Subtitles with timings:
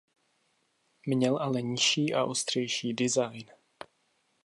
[1.05, 3.51] Měl ale nižší a ostřejší design.